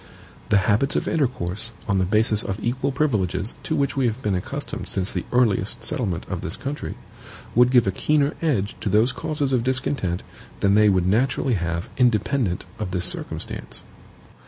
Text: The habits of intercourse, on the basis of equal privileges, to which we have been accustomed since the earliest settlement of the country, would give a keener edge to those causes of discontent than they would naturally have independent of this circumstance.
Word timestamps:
The 0.49 0.57
habits 0.65 0.95
of 0.95 1.07
intercourse, 1.07 1.73
on 1.87 1.99
the 1.99 2.05
basis 2.05 2.43
of 2.43 2.59
equal 2.59 2.91
privileges, 2.91 3.53
to 3.61 3.75
which 3.75 3.95
we 3.95 4.07
have 4.07 4.19
been 4.23 4.33
accustomed 4.33 4.87
since 4.87 5.13
the 5.13 5.25
earliest 5.31 5.83
settlement 5.83 6.25
of 6.27 6.41
the 6.41 6.49
country, 6.49 6.95
would 7.53 7.69
give 7.69 7.85
a 7.85 7.91
keener 7.91 8.33
edge 8.41 8.75
to 8.81 8.89
those 8.89 9.11
causes 9.11 9.53
of 9.53 9.63
discontent 9.63 10.23
than 10.61 10.73
they 10.73 10.89
would 10.89 11.05
naturally 11.05 11.53
have 11.53 11.87
independent 11.97 12.65
of 12.79 12.89
this 12.89 13.05
circumstance. 13.05 13.83